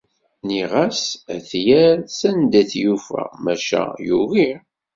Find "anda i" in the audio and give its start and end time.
2.29-2.63